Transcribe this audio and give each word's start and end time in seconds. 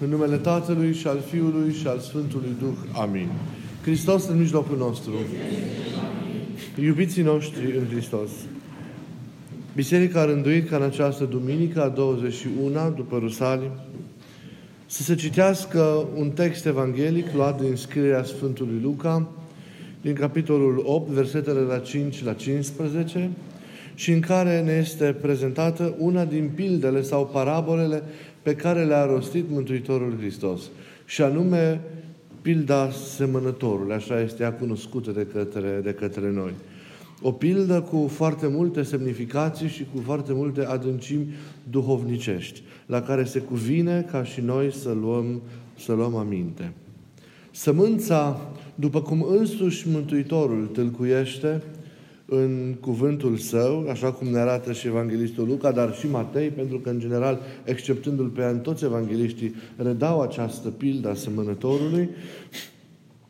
În 0.00 0.08
numele 0.08 0.36
Tatălui 0.36 0.92
și 0.92 1.06
al 1.06 1.20
Fiului 1.30 1.72
și 1.72 1.86
al 1.86 1.98
Sfântului 1.98 2.56
Duh. 2.58 3.00
Amin. 3.00 3.28
Hristos 3.82 4.26
în 4.28 4.38
mijlocul 4.38 4.76
nostru. 4.76 5.12
Iubiții 6.82 7.22
noștri 7.22 7.76
în 7.76 7.86
Hristos. 7.90 8.30
Biserica 9.74 10.20
a 10.20 10.24
rânduit 10.24 10.68
ca 10.68 10.76
în 10.76 10.82
această 10.82 11.24
duminică, 11.24 11.82
a 11.82 11.88
21 11.88 12.92
după 12.96 13.18
Rusalim, 13.18 13.70
să 14.86 15.02
se 15.02 15.14
citească 15.14 16.06
un 16.14 16.30
text 16.30 16.66
evanghelic 16.66 17.26
luat 17.34 17.60
din 17.60 17.76
scrierea 17.76 18.24
Sfântului 18.24 18.80
Luca, 18.82 19.28
din 20.00 20.14
capitolul 20.14 20.82
8, 20.84 21.10
versetele 21.10 21.60
la 21.60 21.78
5 21.78 22.24
la 22.24 22.32
15, 22.32 23.30
și 23.94 24.12
în 24.12 24.20
care 24.20 24.60
ne 24.60 24.72
este 24.72 25.16
prezentată 25.20 25.94
una 25.98 26.24
din 26.24 26.50
pildele 26.54 27.02
sau 27.02 27.26
parabolele 27.26 28.02
pe 28.44 28.54
care 28.54 28.84
le-a 28.84 29.06
rostit 29.06 29.44
Mântuitorul 29.50 30.16
Hristos. 30.18 30.60
Și 31.04 31.22
anume, 31.22 31.80
pilda 32.42 32.90
semănătorului, 32.90 33.94
așa 33.94 34.20
este 34.20 34.42
ea 34.42 34.52
cunoscută 34.52 35.10
de 35.10 35.26
către, 35.32 35.80
de 35.82 35.92
către 35.92 36.30
noi. 36.30 36.52
O 37.22 37.32
pildă 37.32 37.80
cu 37.80 38.08
foarte 38.12 38.46
multe 38.46 38.82
semnificații 38.82 39.68
și 39.68 39.86
cu 39.94 40.02
foarte 40.04 40.32
multe 40.32 40.64
adâncimi 40.64 41.34
duhovnicești, 41.70 42.62
la 42.86 43.02
care 43.02 43.24
se 43.24 43.38
cuvine 43.38 44.06
ca 44.10 44.24
și 44.24 44.40
noi 44.40 44.72
să 44.72 44.92
luăm, 45.00 45.42
să 45.78 45.92
luăm 45.92 46.14
aminte. 46.16 46.72
Sămânța, 47.50 48.40
după 48.74 49.02
cum 49.02 49.22
însuși 49.22 49.88
Mântuitorul 49.88 50.66
tâlcuiește, 50.66 51.62
în 52.36 52.74
cuvântul 52.80 53.36
său, 53.36 53.88
așa 53.90 54.12
cum 54.12 54.28
ne 54.28 54.38
arată 54.38 54.72
și 54.72 54.86
Evanghelistul 54.86 55.46
Luca, 55.46 55.72
dar 55.72 55.94
și 55.94 56.10
Matei, 56.10 56.48
pentru 56.48 56.78
că, 56.78 56.88
în 56.90 56.98
general, 56.98 57.40
exceptându-l 57.64 58.28
pe 58.28 58.44
an, 58.44 58.60
toți 58.60 58.84
evangeliștii 58.84 59.54
redau 59.76 60.20
această 60.20 60.68
pildă 60.68 61.08
a 61.08 61.14
semănătorului, 61.14 62.08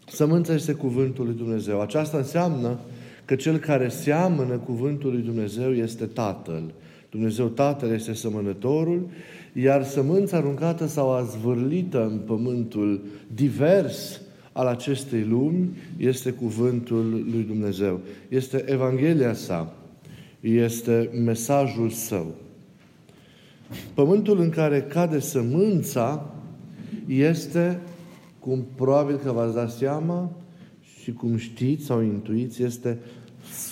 sămânța 0.07 0.55
este 0.55 0.73
cuvântul 0.73 1.25
lui 1.25 1.35
Dumnezeu. 1.35 1.81
Aceasta 1.81 2.17
înseamnă 2.17 2.79
că 3.25 3.35
cel 3.35 3.59
care 3.59 3.89
seamănă 3.89 4.57
cuvântul 4.57 5.11
lui 5.11 5.23
Dumnezeu 5.23 5.73
este 5.73 6.05
Tatăl. 6.05 6.63
Dumnezeu 7.11 7.47
Tatăl 7.47 7.93
este 7.93 8.13
semănătorul, 8.13 9.09
iar 9.53 9.85
sămânța 9.85 10.37
aruncată 10.37 10.87
sau 10.87 11.13
azvârlită 11.13 12.03
în 12.03 12.19
pământul 12.19 13.01
divers 13.35 14.21
al 14.55 14.67
acestei 14.67 15.25
lumi 15.25 15.69
este 15.97 16.31
cuvântul 16.31 17.11
lui 17.11 17.45
Dumnezeu. 17.47 18.01
Este 18.29 18.65
Evanghelia 18.67 19.35
sa. 19.35 19.75
Este 20.41 21.11
mesajul 21.25 21.91
său. 21.91 22.35
Pământul 23.95 24.41
în 24.41 24.51
care 24.51 24.83
cade 24.83 25.21
sămânța 25.21 26.31
este, 27.07 27.81
cum 28.39 28.65
probabil 28.75 29.17
că 29.17 29.33
v-ați 29.33 29.55
dat 29.55 29.71
seama 29.71 30.33
și 31.03 31.13
cum 31.13 31.37
știți 31.37 31.85
sau 31.85 32.03
intuiți, 32.03 32.63
este 32.63 32.99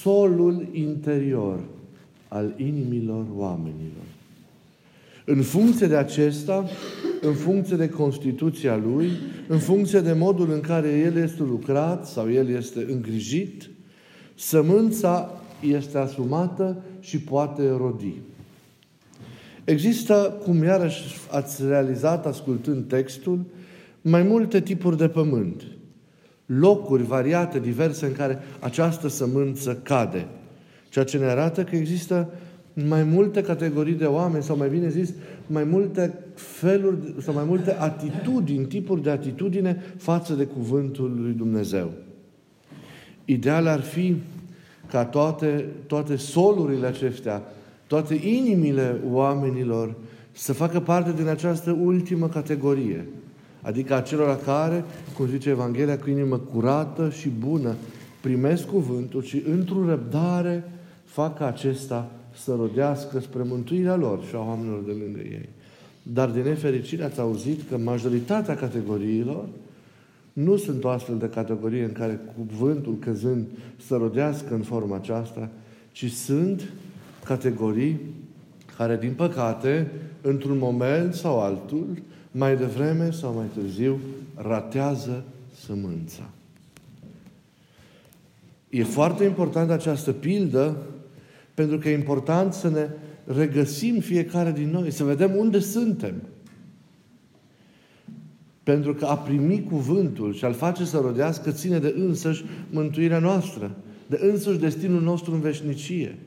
solul 0.00 0.68
interior 0.72 1.60
al 2.28 2.54
inimilor 2.56 3.24
oamenilor. 3.34 4.04
În 5.24 5.42
funcție 5.42 5.86
de 5.86 5.96
acesta, 5.96 6.64
în 7.24 7.34
funcție 7.34 7.76
de 7.76 7.88
Constituția 7.88 8.76
lui, 8.76 9.10
în 9.48 9.58
funcție 9.58 10.00
de 10.00 10.12
modul 10.12 10.52
în 10.52 10.60
care 10.60 10.88
el 10.88 11.16
este 11.16 11.42
lucrat 11.42 12.06
sau 12.06 12.30
el 12.30 12.48
este 12.48 12.86
îngrijit, 12.88 13.70
sămânța 14.34 15.40
este 15.60 15.98
asumată 15.98 16.82
și 17.00 17.18
poate 17.18 17.68
rodi. 17.76 18.14
Există, 19.64 20.40
cum 20.44 20.62
iarăși 20.62 21.02
ați 21.30 21.66
realizat 21.66 22.26
ascultând 22.26 22.88
textul, 22.88 23.44
mai 24.00 24.22
multe 24.22 24.60
tipuri 24.60 24.96
de 24.96 25.08
pământ. 25.08 25.62
Locuri 26.46 27.02
variate, 27.02 27.58
diverse, 27.58 28.06
în 28.06 28.12
care 28.12 28.38
această 28.60 29.08
sămânță 29.08 29.80
cade. 29.82 30.26
Ceea 30.88 31.04
ce 31.04 31.18
ne 31.18 31.24
arată 31.24 31.64
că 31.64 31.76
există 31.76 32.28
mai 32.88 33.02
multe 33.02 33.42
categorii 33.42 33.94
de 33.94 34.04
oameni, 34.04 34.42
sau 34.42 34.56
mai 34.56 34.68
bine 34.68 34.88
zis, 34.88 35.12
mai 35.46 35.64
multe 35.64 36.14
feluri 36.34 37.14
sau 37.20 37.34
mai 37.34 37.44
multe 37.46 37.76
atitudini, 37.78 38.64
tipuri 38.64 39.02
de 39.02 39.10
atitudine 39.10 39.82
față 39.96 40.34
de 40.34 40.44
cuvântul 40.44 41.18
lui 41.20 41.32
Dumnezeu. 41.32 41.90
Ideal 43.24 43.66
ar 43.66 43.80
fi 43.80 44.16
ca 44.90 45.04
toate, 45.04 45.66
toate 45.86 46.16
solurile 46.16 46.86
acestea, 46.86 47.42
toate 47.86 48.14
inimile 48.14 49.00
oamenilor 49.10 49.94
să 50.32 50.52
facă 50.52 50.80
parte 50.80 51.12
din 51.12 51.26
această 51.26 51.78
ultimă 51.82 52.28
categorie. 52.28 53.06
Adică 53.62 53.94
acelora 53.94 54.36
care, 54.36 54.84
cum 55.16 55.26
zice 55.26 55.48
Evanghelia, 55.48 55.98
cu 55.98 56.10
inimă 56.10 56.38
curată 56.38 57.10
și 57.10 57.28
bună, 57.28 57.74
primesc 58.20 58.66
cuvântul 58.66 59.22
și 59.22 59.42
într-o 59.50 59.86
răbdare 59.86 60.64
fac 61.04 61.38
ca 61.38 61.46
acesta 61.46 62.10
să 62.44 62.54
rodească 62.54 63.20
spre 63.20 63.42
mântuirea 63.42 63.96
lor 63.96 64.24
și 64.24 64.34
a 64.34 64.38
oamenilor 64.38 64.82
de 64.82 64.92
lângă 65.04 65.20
ei. 65.20 65.48
Dar 66.02 66.30
de 66.30 66.42
nefericire 66.42 67.04
ați 67.04 67.20
auzit 67.20 67.68
că 67.68 67.76
majoritatea 67.76 68.56
categoriilor 68.56 69.48
nu 70.32 70.56
sunt 70.56 70.84
o 70.84 70.88
astfel 70.88 71.18
de 71.18 71.28
categorie 71.28 71.84
în 71.84 71.92
care 71.92 72.20
cuvântul 72.36 72.96
căzând 72.98 73.46
să 73.86 73.96
rodească 73.96 74.54
în 74.54 74.62
forma 74.62 74.96
aceasta, 74.96 75.48
ci 75.92 76.10
sunt 76.10 76.72
categorii 77.24 78.00
care, 78.76 78.96
din 78.96 79.12
păcate, 79.12 79.90
într-un 80.20 80.58
moment 80.58 81.14
sau 81.14 81.40
altul, 81.40 81.86
mai 82.30 82.56
devreme 82.56 83.10
sau 83.10 83.34
mai 83.34 83.46
târziu, 83.54 83.98
ratează 84.34 85.24
sămânța. 85.64 86.30
E 88.70 88.82
foarte 88.82 89.24
importantă 89.24 89.72
această 89.72 90.12
pildă 90.12 90.76
pentru 91.54 91.78
că 91.78 91.88
e 91.88 91.94
important 91.94 92.52
să 92.52 92.68
ne 92.68 92.88
regăsim 93.24 94.00
fiecare 94.00 94.52
din 94.52 94.70
noi, 94.70 94.90
să 94.90 95.04
vedem 95.04 95.36
unde 95.36 95.58
suntem. 95.58 96.14
Pentru 98.62 98.94
că 98.94 99.04
a 99.04 99.16
primi 99.16 99.62
cuvântul 99.62 100.34
și 100.34 100.44
a-l 100.44 100.52
face 100.52 100.84
să 100.84 100.98
rodească 100.98 101.50
ține 101.50 101.78
de 101.78 101.94
însăși 101.96 102.44
mântuirea 102.70 103.18
noastră, 103.18 103.76
de 104.06 104.18
însăși 104.22 104.58
destinul 104.58 105.02
nostru 105.02 105.32
în 105.32 105.40
veșnicie. 105.40 106.18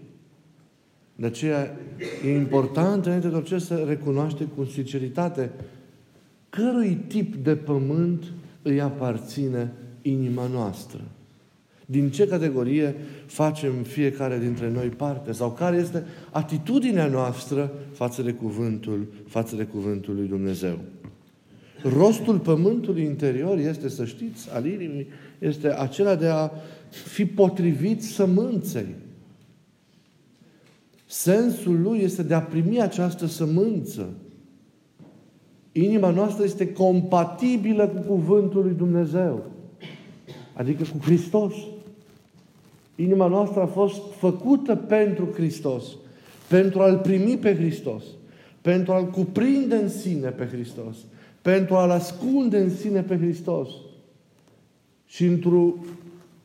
De 1.16 1.26
aceea 1.26 1.78
e 2.26 2.36
important, 2.36 3.06
înainte 3.06 3.28
de 3.28 3.36
orice, 3.36 3.58
să 3.58 3.84
recunoaște 3.88 4.44
cu 4.44 4.64
sinceritate 4.64 5.52
cărui 6.50 6.98
tip 7.08 7.36
de 7.36 7.56
pământ 7.56 8.24
îi 8.62 8.82
aparține 8.82 9.74
inima 10.02 10.48
noastră. 10.48 11.02
Din 11.86 12.10
ce 12.10 12.28
categorie 12.28 12.96
facem 13.26 13.74
fiecare 13.84 14.40
dintre 14.40 14.70
noi 14.70 14.88
parte? 14.88 15.32
Sau 15.32 15.52
care 15.52 15.78
este 15.78 16.04
atitudinea 16.32 17.08
noastră 17.08 17.72
față 17.92 18.22
de 18.22 18.32
cuvântul, 18.32 19.08
față 19.28 19.56
de 19.56 19.64
cuvântul 19.64 20.16
lui 20.16 20.28
Dumnezeu? 20.28 20.80
Rostul 21.84 22.40
pământului 22.40 23.04
interior 23.04 23.58
este, 23.58 23.90
să 23.90 24.06
știți, 24.06 24.50
al 24.54 24.66
inimii, 24.66 25.08
este 25.40 25.74
acela 25.74 26.16
de 26.16 26.28
a 26.28 26.50
fi 26.90 27.26
potrivit 27.26 28.04
sămânței. 28.04 28.96
Sensul 31.06 31.82
lui 31.82 32.00
este 32.00 32.24
de 32.24 32.34
a 32.34 32.42
primi 32.42 32.82
această 32.82 33.26
sămânță. 33.26 34.14
Inima 35.72 36.10
noastră 36.10 36.44
este 36.44 36.74
compatibilă 36.74 37.88
cu 37.88 38.00
cuvântul 38.00 38.64
lui 38.64 38.74
Dumnezeu. 38.74 39.55
Adică 40.56 40.84
cu 40.84 40.98
Hristos. 41.06 41.54
Inima 42.96 43.28
noastră 43.28 43.62
a 43.62 43.66
fost 43.66 44.02
făcută 44.18 44.76
pentru 44.76 45.28
Hristos, 45.34 45.84
pentru 46.48 46.82
a-L 46.82 46.98
primi 46.98 47.38
pe 47.38 47.56
Hristos, 47.56 48.04
pentru 48.62 48.94
a-L 48.94 49.06
cuprinde 49.06 49.76
în 49.76 49.90
sine 49.90 50.30
pe 50.30 50.46
Hristos, 50.46 50.96
pentru 51.42 51.76
a-L 51.76 51.90
ascunde 51.90 52.58
în 52.58 52.76
sine 52.76 53.02
pe 53.02 53.18
Hristos. 53.18 53.70
Și 55.06 55.26
într-o 55.26 55.74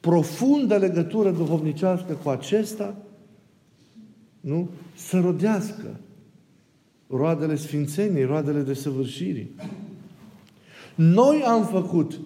profundă 0.00 0.76
legătură 0.76 1.31
duhovnicească 1.31 2.12
cu 2.23 2.29
acesta, 2.29 2.96
nu? 4.40 4.69
Să 4.94 5.20
rodească 5.20 5.96
roadele 7.08 7.56
sfințeniei, 7.56 8.25
roadele 8.25 8.61
de 8.61 8.75
săvârșirii. 8.75 9.50
Noi 10.94 11.43
am 11.43 11.64
făcut 11.64 12.19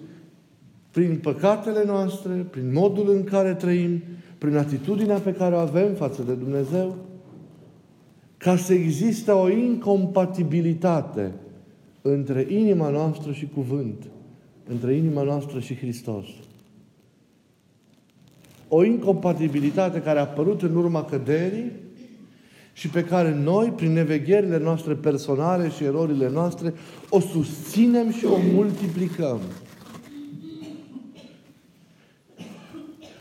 prin 0.94 1.18
păcatele 1.22 1.84
noastre, 1.86 2.32
prin 2.50 2.72
modul 2.72 3.10
în 3.10 3.24
care 3.24 3.54
trăim, 3.54 4.02
prin 4.38 4.56
atitudinea 4.56 5.18
pe 5.18 5.32
care 5.32 5.54
o 5.54 5.58
avem 5.58 5.94
față 5.94 6.22
de 6.22 6.32
Dumnezeu, 6.32 6.96
ca 8.36 8.56
să 8.56 8.72
existe 8.72 9.30
o 9.30 9.50
incompatibilitate 9.50 11.32
între 12.02 12.46
inima 12.48 12.88
noastră 12.88 13.32
și 13.32 13.48
cuvânt, 13.54 14.02
între 14.68 14.94
inima 14.94 15.22
noastră 15.22 15.60
și 15.60 15.76
Hristos. 15.76 16.26
O 18.68 18.84
incompatibilitate 18.84 20.00
care 20.00 20.18
a 20.18 20.22
apărut 20.22 20.62
în 20.62 20.76
urma 20.76 21.04
căderii 21.04 21.72
și 22.72 22.88
pe 22.88 23.04
care 23.04 23.34
noi, 23.34 23.72
prin 23.76 23.92
nevegherile 23.92 24.58
noastre 24.58 24.94
personale 24.94 25.70
și 25.70 25.84
erorile 25.84 26.30
noastre, 26.30 26.74
o 27.08 27.20
susținem 27.20 28.10
și 28.10 28.24
o 28.24 28.36
multiplicăm. 28.52 29.40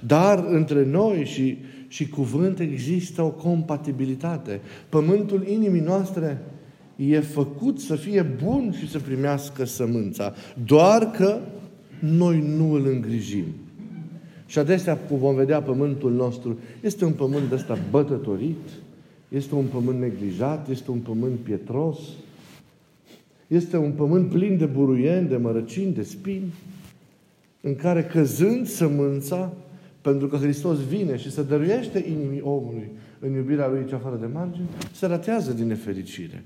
Dar 0.08 0.46
între 0.50 0.86
noi 0.86 1.26
și, 1.26 1.58
și 1.88 2.10
cuvânt 2.10 2.60
există 2.60 3.22
o 3.22 3.30
compatibilitate. 3.30 4.62
Pământul 4.90 5.48
inimii 5.48 5.82
noastre 5.82 6.42
e 6.96 7.20
făcut 7.20 7.80
să 7.80 7.96
fie 7.96 8.22
bun 8.44 8.76
și 8.80 8.90
să 8.90 9.00
primească 9.00 9.66
sămânța. 9.66 10.34
Doar 10.66 11.12
că 11.12 11.40
noi 12.00 12.44
nu 12.58 12.72
îl 12.72 12.88
îngrijim. 12.88 13.46
Și 14.46 14.60
adesea, 14.60 14.98
cum 14.98 15.18
vom 15.18 15.36
vedea, 15.36 15.62
pământul 15.62 16.12
nostru 16.12 16.60
este 16.82 17.06
un 17.06 17.12
pământ 17.12 17.50
de 17.50 17.56
ăsta 17.56 17.78
bătătorit, 17.90 18.70
este 19.30 19.56
un 19.56 19.66
pământ 19.66 20.00
neglijat, 20.00 20.70
este 20.70 20.92
un 20.92 20.98
pământ 21.00 21.40
pietros, 21.40 21.98
este 23.48 23.78
un 23.78 23.92
pământ 23.92 24.30
plin 24.30 24.58
de 24.58 24.66
buruieni, 24.66 25.28
de 25.28 25.38
mărăcini, 25.38 25.94
de 25.94 26.04
spini, 26.04 26.54
în 27.62 27.76
care 27.76 28.04
căzând 28.04 28.68
sămânța, 28.68 29.54
pentru 30.04 30.28
că 30.28 30.38
Hristos 30.38 30.78
vine 30.78 31.18
și 31.18 31.32
se 31.32 31.44
dăruiește 31.44 32.06
inimii 32.08 32.42
omului 32.42 32.92
în 33.20 33.34
iubirea 33.34 33.68
Lui 33.68 33.86
cea 33.90 33.98
fără 33.98 34.18
de 34.20 34.26
margini, 34.34 34.68
se 34.92 35.06
ratează 35.06 35.52
din 35.52 35.68
nefericire. 35.68 36.44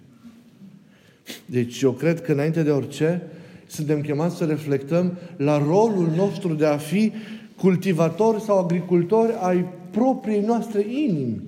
Deci 1.46 1.82
eu 1.82 1.92
cred 1.92 2.22
că 2.22 2.32
înainte 2.32 2.64
de 2.64 2.70
orice, 2.70 3.22
suntem 3.68 4.02
chemați 4.02 4.36
să 4.36 4.46
reflectăm 4.46 5.18
la 5.38 5.58
rolul 5.58 6.10
nostru 6.16 6.54
de 6.54 6.66
a 6.66 6.78
fi 6.78 7.12
cultivatori 7.58 8.42
sau 8.42 8.60
agricultori 8.60 9.34
ai 9.42 9.66
propriei 9.92 10.42
noastre 10.42 10.86
inimi, 10.90 11.42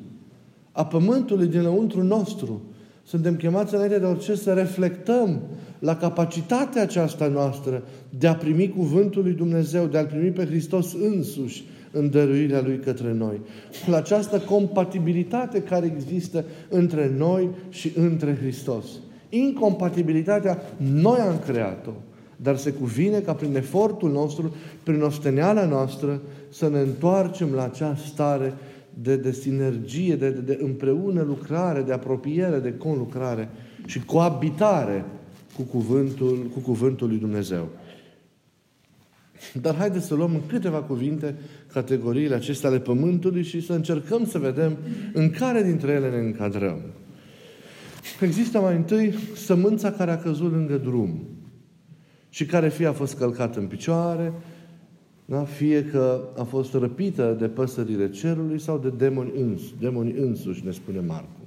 a 0.72 0.86
pământului 0.86 1.48
dinăuntru 1.48 2.04
nostru. 2.04 2.62
Suntem 3.04 3.36
chemați 3.36 3.74
înainte 3.74 4.00
de 4.00 4.06
orice 4.06 4.36
să 4.36 4.54
reflectăm 4.54 5.42
la 5.80 5.96
capacitatea 5.96 6.82
aceasta 6.82 7.28
noastră 7.28 7.84
de 8.20 8.28
a 8.28 8.36
primi 8.36 8.70
cuvântul 8.70 9.24
lui 9.24 9.34
Dumnezeu, 9.34 9.86
de 9.86 9.98
a-L 9.98 10.06
primi 10.06 10.30
pe 10.30 10.46
Hristos 10.46 10.94
însuși 10.94 11.64
în 11.92 12.10
dăruirea 12.10 12.62
Lui 12.62 12.80
către 12.80 13.14
noi. 13.14 13.42
La 13.86 13.98
această 13.98 14.40
compatibilitate 14.40 15.62
care 15.62 15.94
există 15.96 16.46
între 16.70 17.12
noi 17.18 17.50
și 17.70 17.92
între 17.96 18.38
Hristos. 18.42 18.86
Incompatibilitatea 19.30 20.62
noi 20.78 21.20
am 21.20 21.40
creat-o. 21.46 21.92
Dar 22.36 22.58
se 22.58 22.72
cuvine 22.72 23.20
ca 23.20 23.34
prin 23.34 23.56
efortul 23.56 24.12
nostru, 24.12 24.56
prin 24.84 25.02
osteneala 25.02 25.66
noastră, 25.66 26.22
să 26.50 26.70
ne 26.70 26.80
întoarcem 26.80 27.54
la 27.54 27.64
acea 27.64 27.96
stare 27.96 28.54
de, 29.02 29.16
de 29.16 29.32
sinergie, 29.32 30.16
de, 30.16 30.30
de, 30.30 30.40
de 30.40 30.60
împreună 30.62 31.22
lucrare, 31.22 31.82
de 31.82 31.94
apropiere, 31.94 32.60
de 32.60 32.74
conlucrare 32.78 33.50
și 33.86 34.00
coabitare 34.06 35.06
cu 35.56 35.62
cuvântul, 35.62 36.50
cu 36.54 36.60
cuvântul 36.60 37.08
lui 37.08 37.18
Dumnezeu. 37.18 37.68
Dar 39.62 39.76
haideți 39.76 40.06
să 40.06 40.16
luăm 40.16 40.34
în 40.34 40.46
câteva 40.46 40.78
cuvinte 40.78 41.36
categoriile 41.74 42.36
acestea 42.36 42.70
ale 42.70 42.80
Pământului 42.80 43.44
și 43.44 43.62
să 43.62 43.74
încercăm 43.74 44.26
să 44.26 44.38
vedem 44.38 44.78
în 45.14 45.30
care 45.30 45.64
dintre 45.64 45.92
ele 45.92 46.10
ne 46.10 46.18
încadrăm. 46.18 46.82
Există 48.22 48.60
mai 48.60 48.76
întâi 48.76 49.14
sămânța 49.36 49.92
care 49.92 50.12
a 50.12 50.18
căzut 50.18 50.52
lângă 50.52 50.78
drum 50.78 51.24
și 52.30 52.46
care 52.46 52.70
fie 52.70 52.86
a 52.86 52.94
fost 52.94 53.18
călcată 53.18 53.60
în 53.60 53.68
picioare, 53.68 54.34
da? 55.26 55.44
fie 55.44 55.86
că 55.86 56.22
a 56.38 56.44
fost 56.44 56.74
răpită 56.74 57.36
de 57.40 57.48
păsările 57.48 58.10
cerului 58.10 58.60
sau 58.60 58.78
de 58.78 58.90
demoni, 58.90 59.32
îns, 59.36 59.62
demoni 59.80 60.12
însuși, 60.18 60.66
ne 60.66 60.72
spune 60.72 61.00
Marcu. 61.00 61.39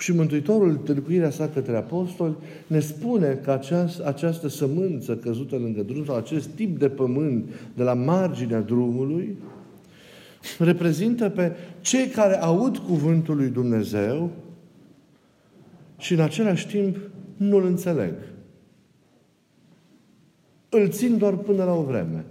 Și 0.00 0.12
Mântuitorul, 0.12 0.76
tâlcuirea 0.76 1.30
sa 1.30 1.48
către 1.48 1.76
apostoli, 1.76 2.36
ne 2.66 2.80
spune 2.80 3.40
că 3.44 3.50
aceast, 3.50 4.00
această 4.00 4.48
sămânță 4.48 5.16
căzută 5.16 5.56
lângă 5.56 5.82
drum, 5.82 6.04
sau 6.04 6.16
acest 6.16 6.48
tip 6.48 6.78
de 6.78 6.88
pământ 6.88 7.44
de 7.74 7.82
la 7.82 7.94
marginea 7.94 8.60
drumului, 8.60 9.36
reprezintă 10.58 11.28
pe 11.28 11.52
cei 11.80 12.06
care 12.06 12.40
aud 12.40 12.76
cuvântul 12.76 13.36
lui 13.36 13.48
Dumnezeu 13.48 14.30
și 15.98 16.12
în 16.12 16.20
același 16.20 16.66
timp 16.66 16.96
nu-l 17.36 17.64
înțeleg. 17.64 18.14
Îl 20.68 20.88
țin 20.88 21.18
doar 21.18 21.36
până 21.36 21.64
la 21.64 21.72
o 21.72 21.82
vreme 21.82 22.24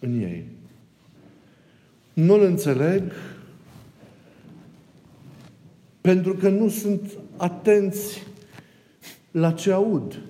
în 0.00 0.20
ei. 0.20 0.44
Nu-l 2.12 2.42
înțeleg 2.42 3.02
pentru 6.00 6.34
că 6.34 6.48
nu 6.48 6.68
sunt 6.68 7.18
atenți 7.36 8.26
la 9.30 9.52
ce 9.52 9.72
aud. 9.72 10.20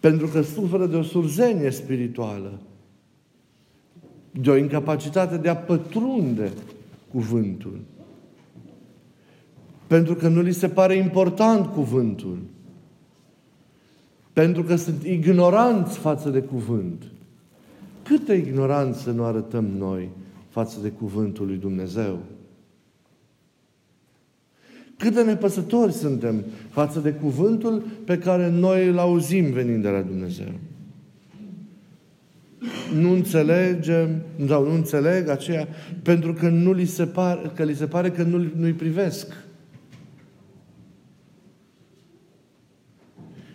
Pentru 0.00 0.26
că 0.26 0.42
suferă 0.42 0.86
de 0.86 0.96
o 0.96 1.02
surzenie 1.02 1.70
spirituală, 1.70 2.60
de 4.30 4.50
o 4.50 4.56
incapacitate 4.56 5.36
de 5.36 5.48
a 5.48 5.56
pătrunde 5.56 6.52
cuvântul. 7.10 7.80
Pentru 9.86 10.14
că 10.14 10.28
nu 10.28 10.40
li 10.40 10.52
se 10.52 10.68
pare 10.68 10.94
important 10.94 11.66
cuvântul. 11.66 12.38
Pentru 14.32 14.62
că 14.62 14.76
sunt 14.76 15.02
ignoranți 15.02 15.98
față 15.98 16.30
de 16.30 16.40
cuvânt. 16.40 17.02
Câtă 18.02 18.32
ignoranță 18.32 19.10
nu 19.10 19.24
arătăm 19.24 19.64
noi 19.64 20.08
față 20.48 20.80
de 20.80 20.88
cuvântul 20.88 21.46
lui 21.46 21.56
Dumnezeu? 21.56 22.18
Cât 24.98 25.14
de 25.14 25.22
nepăsători 25.22 25.92
suntem 25.92 26.44
față 26.70 27.00
de 27.00 27.10
cuvântul 27.10 27.84
pe 28.04 28.18
care 28.18 28.50
noi 28.50 28.88
îl 28.88 28.98
auzim 28.98 29.52
venind 29.52 29.82
de 29.82 29.88
la 29.88 30.00
Dumnezeu. 30.00 30.52
Nu 32.94 33.10
înțelegem, 33.10 34.22
sau 34.46 34.64
nu 34.64 34.74
înțeleg 34.74 35.28
aceea, 35.28 35.68
pentru 36.02 36.32
că, 36.32 36.48
nu 36.48 36.72
li 36.72 36.84
se 36.84 37.06
pare, 37.06 37.50
că 37.54 37.64
li 37.64 37.74
se 37.74 37.86
pare 37.86 38.10
că 38.10 38.22
nu, 38.22 38.46
nu-i 38.56 38.72
privesc. 38.72 39.32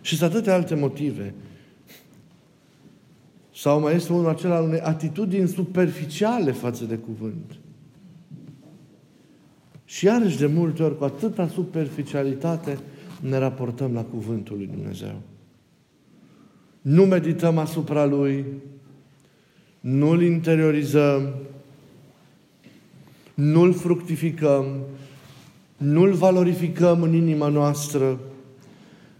Și 0.00 0.16
sunt 0.16 0.30
atâtea 0.30 0.54
alte 0.54 0.74
motive. 0.74 1.34
Sau 3.54 3.80
mai 3.80 3.94
este 3.94 4.12
unul 4.12 4.28
acela 4.28 4.60
unei 4.60 4.80
atitudini 4.80 5.48
superficiale 5.48 6.52
față 6.52 6.84
de 6.84 6.94
cuvânt. 6.94 7.58
Și 9.94 10.04
iarăși 10.04 10.38
de 10.38 10.46
multe 10.46 10.82
ori, 10.82 10.98
cu 10.98 11.04
atâta 11.04 11.48
superficialitate, 11.48 12.78
ne 13.20 13.38
raportăm 13.38 13.92
la 13.92 14.02
Cuvântul 14.02 14.56
lui 14.56 14.66
Dumnezeu. 14.66 15.20
Nu 16.80 17.04
medităm 17.04 17.58
asupra 17.58 18.04
Lui, 18.04 18.44
nu-L 19.80 20.22
interiorizăm, 20.22 21.34
nu-L 23.34 23.72
fructificăm, 23.72 24.66
nu-L 25.76 26.12
valorificăm 26.12 27.02
în 27.02 27.14
inima 27.14 27.48
noastră, 27.48 28.18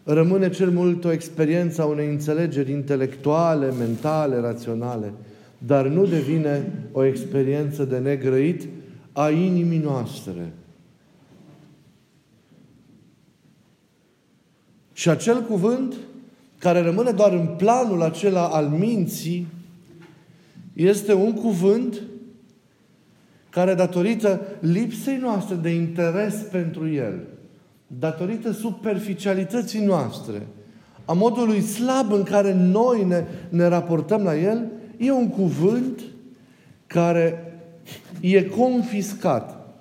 rămâne 0.04 0.50
cel 0.50 0.70
mult 0.70 1.04
o 1.04 1.12
experiență 1.12 1.82
a 1.82 1.84
unei 1.84 2.08
înțelegeri 2.08 2.70
intelectuale, 2.70 3.72
mentale, 3.78 4.40
raționale, 4.40 5.12
dar 5.58 5.86
nu 5.86 6.06
devine 6.06 6.72
o 6.92 7.04
experiență 7.04 7.84
de 7.84 7.98
negrăit 7.98 8.68
a 9.12 9.30
inimii 9.30 9.78
noastre. 9.78 10.52
Și 14.94 15.08
acel 15.08 15.42
cuvânt 15.42 15.94
care 16.58 16.80
rămâne 16.80 17.10
doar 17.10 17.32
în 17.32 17.46
planul 17.56 18.02
acela 18.02 18.48
al 18.48 18.66
minții 18.66 19.46
este 20.72 21.12
un 21.12 21.32
cuvânt 21.32 22.00
care 23.50 23.74
datorită 23.74 24.40
lipsei 24.60 25.16
noastre 25.16 25.54
de 25.54 25.68
interes 25.68 26.34
pentru 26.34 26.88
el, 26.88 27.20
datorită 27.86 28.52
superficialității 28.52 29.84
noastre, 29.84 30.46
a 31.04 31.12
modului 31.12 31.60
slab 31.60 32.12
în 32.12 32.22
care 32.22 32.54
noi 32.54 33.04
ne, 33.04 33.24
ne 33.48 33.66
raportăm 33.66 34.22
la 34.22 34.36
el, 34.36 34.70
e 34.96 35.12
un 35.12 35.28
cuvânt 35.28 36.00
care 36.86 37.52
e 38.20 38.42
confiscat. 38.42 39.76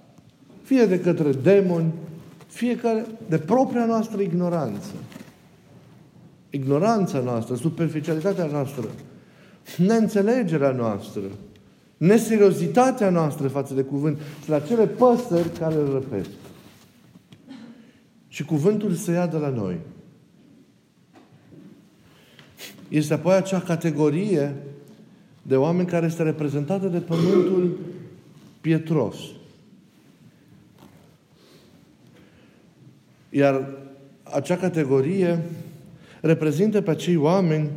Fie 0.64 0.86
de 0.86 1.00
către 1.00 1.32
demoni, 1.32 1.92
fiecare 2.54 3.06
de 3.30 3.38
propria 3.38 3.86
noastră 3.86 4.22
ignoranță. 4.22 4.92
Ignoranța 6.50 7.20
noastră, 7.20 7.56
superficialitatea 7.56 8.46
noastră, 8.46 8.88
neînțelegerea 9.78 10.72
noastră, 10.72 11.22
neseriozitatea 11.98 13.10
noastră 13.10 13.48
față 13.48 13.74
de 13.74 13.82
cuvânt, 13.82 14.20
la 14.46 14.60
cele 14.60 14.88
păsări 14.88 15.50
care 15.50 15.76
îl 15.76 15.92
răpesc. 15.92 16.30
Și 18.28 18.46
cuvântul 18.46 18.94
se 18.94 19.12
ia 19.12 19.28
de 19.28 19.38
la 19.38 19.50
noi. 19.50 19.78
Este 22.90 23.14
apoi 23.14 23.34
acea 23.34 23.60
categorie 23.60 24.56
de 25.42 25.56
oameni 25.56 25.88
care 25.88 26.06
este 26.06 26.24
reprezentată 26.24 26.88
de 26.88 27.00
pământul 27.00 27.78
pietros. 28.62 29.16
Iar 33.36 33.68
acea 34.24 34.58
categorie 34.58 35.40
reprezintă 36.22 36.82
pe 36.82 36.92
acei 36.92 37.16
oameni 37.16 37.70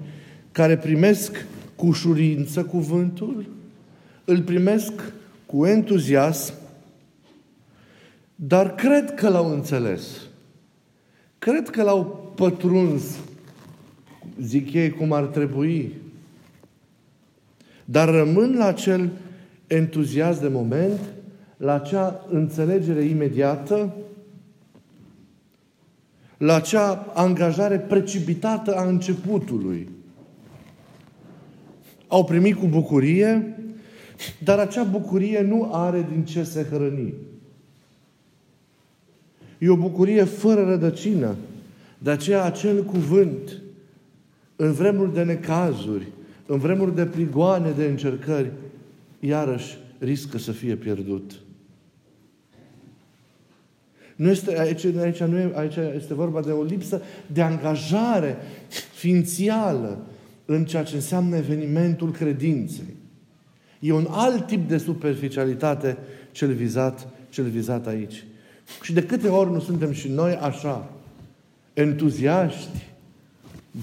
care 0.52 0.76
primesc 0.76 1.46
cu 1.76 1.86
ușurință 1.86 2.64
cuvântul, 2.64 3.46
îl 4.24 4.42
primesc 4.42 4.92
cu 5.46 5.66
entuziasm, 5.66 6.54
dar 8.34 8.74
cred 8.74 9.14
că 9.14 9.28
l-au 9.28 9.52
înțeles. 9.52 10.06
Cred 11.38 11.68
că 11.68 11.82
l-au 11.82 12.32
pătruns, 12.34 13.02
zic 14.40 14.72
ei, 14.72 14.90
cum 14.90 15.12
ar 15.12 15.24
trebui. 15.24 15.94
Dar 17.84 18.08
rămân 18.08 18.56
la 18.56 18.66
acel 18.66 19.10
entuziasm 19.66 20.40
de 20.40 20.48
moment, 20.48 21.00
la 21.56 21.74
acea 21.74 22.26
înțelegere 22.30 23.02
imediată, 23.02 23.94
la 26.36 26.54
acea 26.54 27.12
angajare 27.14 27.78
precipitată 27.78 28.76
a 28.76 28.84
începutului. 28.84 29.88
Au 32.08 32.24
primit 32.24 32.56
cu 32.56 32.66
bucurie, 32.66 33.58
dar 34.44 34.58
acea 34.58 34.82
bucurie 34.82 35.40
nu 35.40 35.70
are 35.72 36.06
din 36.12 36.24
ce 36.24 36.42
se 36.42 36.66
hrăni. 36.70 37.14
E 39.58 39.68
o 39.68 39.76
bucurie 39.76 40.24
fără 40.24 40.64
rădăcină. 40.64 41.34
De 41.98 42.10
aceea 42.10 42.44
acel 42.44 42.84
cuvânt, 42.84 43.62
în 44.56 44.72
vremuri 44.72 45.14
de 45.14 45.22
necazuri, 45.22 46.06
în 46.46 46.58
vremuri 46.58 46.94
de 46.94 47.04
prigoane, 47.04 47.70
de 47.70 47.84
încercări, 47.84 48.50
iarăși 49.20 49.78
riscă 49.98 50.38
să 50.38 50.52
fie 50.52 50.74
pierdut. 50.74 51.40
Nu 54.16 54.30
este, 54.30 54.60
aici, 54.60 54.84
aici, 54.84 55.22
nu 55.22 55.38
e, 55.38 55.52
aici 55.54 55.76
este 55.96 56.14
vorba 56.14 56.40
de 56.40 56.50
o 56.50 56.62
lipsă 56.62 57.02
de 57.26 57.42
angajare 57.42 58.36
ființială 58.94 59.98
în 60.44 60.64
ceea 60.64 60.82
ce 60.82 60.94
înseamnă 60.94 61.36
evenimentul 61.36 62.10
credinței. 62.10 62.94
E 63.80 63.92
un 63.92 64.06
alt 64.10 64.46
tip 64.46 64.68
de 64.68 64.78
superficialitate 64.78 65.96
cel 66.32 66.52
vizat, 66.52 67.08
cel 67.30 67.44
vizat 67.44 67.86
aici. 67.86 68.24
Și 68.82 68.92
de 68.92 69.02
câte 69.02 69.28
ori 69.28 69.52
nu 69.52 69.60
suntem 69.60 69.92
și 69.92 70.08
noi 70.08 70.34
așa, 70.34 70.92
entuziaști, 71.74 72.86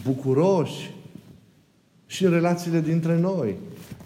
bucuroși, 0.03 0.93
și 2.13 2.25
în 2.25 2.31
relațiile 2.31 2.81
dintre 2.81 3.19
noi, 3.19 3.55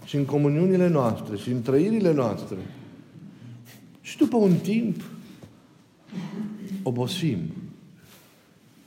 și 0.04 0.16
în 0.16 0.24
comuniunile 0.24 0.88
noastre, 0.88 1.36
și 1.36 1.50
în 1.50 1.62
trăirile 1.62 2.12
noastre. 2.12 2.56
Și 4.00 4.16
după 4.16 4.36
un 4.36 4.54
timp, 4.54 5.02
obosim. 6.82 7.38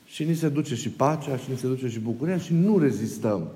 Și 0.05 0.23
ni 0.23 0.35
se 0.35 0.49
duce 0.49 0.75
și 0.75 0.89
pacea, 0.89 1.37
și 1.37 1.49
ni 1.49 1.57
se 1.57 1.67
duce 1.67 1.87
și 1.87 1.99
bucuria 1.99 2.37
și 2.37 2.53
nu 2.53 2.77
rezistăm 2.77 3.47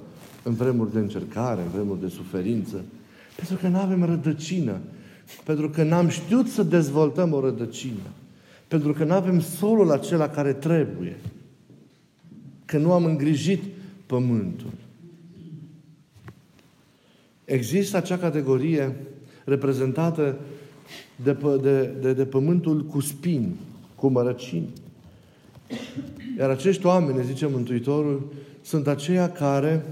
în 0.44 0.54
vremuri 0.54 0.94
de 0.94 1.00
încercare, 1.00 1.62
în 1.62 1.70
vremuri 1.70 2.02
de 2.02 2.08
suferință. 2.08 2.84
Pentru 3.36 3.56
că 3.56 3.68
nu 3.68 3.78
avem 3.78 4.04
rădăcină. 4.04 4.80
Pentru 5.44 5.70
că 5.70 5.84
n-am 5.84 6.08
știut 6.08 6.48
să 6.48 6.64
dezvoltăm 6.64 7.34
o 7.34 7.40
rădăcină. 7.40 8.10
Pentru 8.68 8.94
că 8.94 9.04
nu 9.04 9.14
avem 9.14 9.40
solul 9.40 9.92
acela 9.92 10.30
care 10.30 10.54
trebuie. 10.54 11.18
Că 12.66 12.78
nu 12.78 12.92
am 12.92 13.06
îngrijit 13.06 13.64
pământul. 14.06 14.72
Există 17.46 17.98
acea 17.98 18.18
categorie 18.18 18.96
reprezentată 19.44 20.38
de, 21.24 21.38
de, 21.62 21.92
de, 22.02 22.14
de 22.14 22.26
pământul 22.26 22.86
cu 22.86 23.00
spini, 23.00 23.56
cu 23.96 24.08
mărăcini. 24.08 24.70
Iar 26.38 26.50
acești 26.50 26.86
oameni, 26.86 27.26
zice 27.26 27.48
Mântuitorul, 27.48 28.32
sunt 28.62 28.88
aceia 28.88 29.32
care 29.32 29.86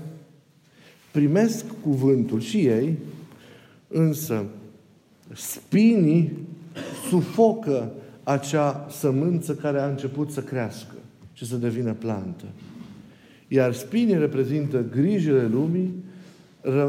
primesc 1.11 1.65
cuvântul 1.83 2.39
și 2.39 2.57
ei, 2.65 2.97
însă 3.87 4.45
spinii 5.33 6.31
sufocă 7.09 7.91
acea 8.23 8.87
sămânță 8.89 9.55
care 9.55 9.79
a 9.79 9.87
început 9.87 10.31
să 10.31 10.41
crească 10.41 10.95
și 11.33 11.45
să 11.45 11.55
devină 11.55 11.93
plantă. 11.93 12.45
Iar 13.47 13.73
spinii 13.73 14.17
reprezintă 14.17 14.85
grijile 14.91 15.47
lumii, 15.47 15.93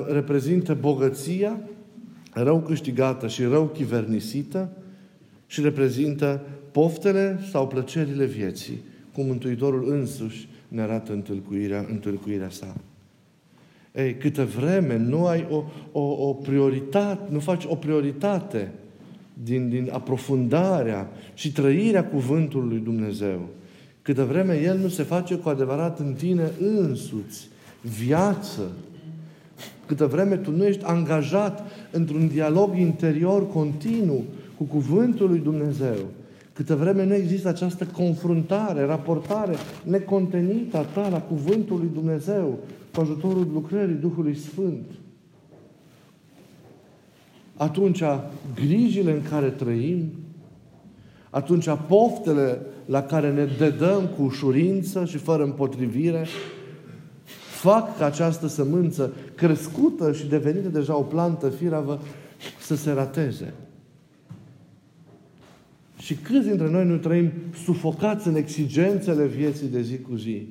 reprezintă 0.09 0.77
bogăția 0.81 1.61
rău 2.35 2.61
câștigată 2.61 3.29
și 3.29 3.43
rău 3.43 3.67
chivernisită 3.67 4.71
și 5.47 5.61
reprezintă 5.61 6.41
poftele 6.73 7.41
sau 7.51 7.67
plăcerile 7.67 8.25
vieții, 8.25 8.81
cum 9.13 9.27
Mântuitorul 9.27 9.91
însuși 9.91 10.49
ne 10.69 10.83
arată 10.83 11.13
întâlcuirea, 11.13 11.87
întâlcuirea 11.91 12.51
sa. 12.51 12.75
Ei, 13.93 14.17
câtă 14.17 14.45
vreme 14.45 14.97
nu 14.97 15.27
ai 15.27 15.47
o, 15.51 15.65
o, 15.93 16.29
o 16.29 16.33
prioritate, 16.33 17.23
nu 17.31 17.39
faci 17.39 17.65
o 17.69 17.75
prioritate 17.75 18.73
din, 19.43 19.69
din 19.69 19.89
aprofundarea 19.93 21.11
și 21.35 21.53
trăirea 21.53 22.05
cuvântului 22.05 22.69
lui 22.69 22.79
Dumnezeu, 22.79 23.49
câtă 24.03 24.25
vreme 24.25 24.61
El 24.61 24.79
nu 24.79 24.89
se 24.89 25.03
face 25.03 25.35
cu 25.35 25.49
adevărat 25.49 25.99
în 25.99 26.13
tine 26.13 26.51
însuți, 26.59 27.49
viață, 27.81 28.71
câtă 29.87 30.07
vreme 30.07 30.37
tu 30.37 30.51
nu 30.51 30.65
ești 30.65 30.85
angajat 30.85 31.63
într-un 31.91 32.29
dialog 32.29 32.77
interior 32.77 33.49
continuu 33.49 34.25
cu 34.57 34.65
Cuvântul 34.65 35.29
lui 35.29 35.39
Dumnezeu, 35.39 35.97
câtă 36.53 36.75
vreme 36.75 37.05
nu 37.05 37.15
există 37.15 37.49
această 37.49 37.85
confruntare, 37.85 38.85
raportare 38.85 39.55
necontenită 39.85 40.77
a 40.77 40.83
ta 40.83 41.09
la 41.09 41.21
Cuvântul 41.21 41.79
lui 41.79 41.91
Dumnezeu, 41.93 42.59
cu 42.95 43.01
ajutorul 43.01 43.49
lucrării 43.53 43.95
Duhului 43.95 44.37
Sfânt, 44.37 44.85
atunci 47.57 48.03
grijile 48.55 49.13
în 49.13 49.23
care 49.31 49.49
trăim, 49.49 50.13
atunci 51.31 51.69
poftele 51.89 52.61
la 52.87 53.03
care 53.03 53.33
ne 53.33 53.47
dedăm 53.59 54.07
cu 54.17 54.23
ușurință 54.23 55.05
și 55.05 55.17
fără 55.17 55.43
împotrivire, 55.43 56.27
fac 57.65 57.97
ca 57.99 58.05
această 58.05 58.47
sămânță 58.47 59.13
crescută 59.35 60.13
și 60.13 60.27
devenită 60.27 60.69
deja 60.69 60.97
o 60.97 61.03
plantă 61.03 61.49
firavă 61.49 62.01
să 62.61 62.77
se 62.77 62.91
rateze. 62.91 63.53
Și 65.99 66.15
câți 66.15 66.47
dintre 66.47 66.71
noi 66.71 66.87
nu 66.87 66.97
trăim 66.97 67.31
sufocați 67.65 68.29
în 68.29 68.35
exigențele 68.35 69.27
vieții 69.27 69.67
de 69.67 69.83
zi 69.83 69.99
cu 69.99 70.17
zi, 70.17 70.47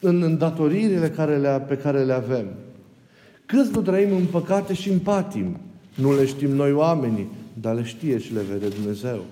în 0.00 0.22
îndatoririle 0.22 1.10
care 1.10 1.36
le, 1.36 1.64
pe 1.68 1.76
care 1.76 2.04
le 2.04 2.12
avem? 2.12 2.46
Câți 3.46 3.72
nu 3.72 3.80
trăim 3.80 4.16
în 4.16 4.24
păcate 4.24 4.74
și 4.74 4.90
în 4.90 4.98
patim? 4.98 5.56
Nu 5.94 6.16
le 6.16 6.26
știm 6.26 6.50
noi 6.50 6.72
oamenii, 6.72 7.26
dar 7.60 7.74
le 7.74 7.82
știe 7.82 8.18
și 8.18 8.32
le 8.32 8.42
vede 8.52 8.68
Dumnezeu. 8.68 9.24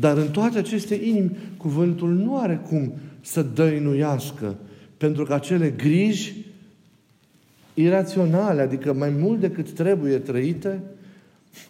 Dar 0.00 0.16
în 0.16 0.28
toate 0.28 0.58
aceste 0.58 0.94
inimi, 0.94 1.36
cuvântul 1.56 2.12
nu 2.12 2.38
are 2.38 2.60
cum 2.68 2.92
să 3.20 3.42
dăinuiască 3.42 4.56
pentru 4.96 5.24
că 5.24 5.34
acele 5.34 5.70
griji 5.70 6.34
iraționale, 7.74 8.60
adică 8.60 8.92
mai 8.92 9.10
mult 9.10 9.40
decât 9.40 9.72
trebuie 9.72 10.18
trăite, 10.18 10.80